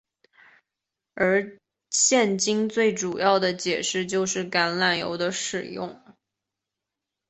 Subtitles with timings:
[1.13, 1.59] 而
[1.91, 6.01] 现今最主要的解释就是橄榄油的使用。